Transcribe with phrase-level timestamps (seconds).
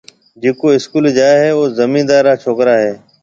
[0.41, 2.93] جڪو اسڪول جائيِ هيَ او زميندار را ڇوڪرا هيَ۔